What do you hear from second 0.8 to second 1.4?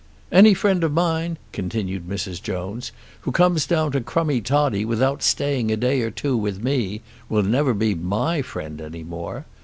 of mine,"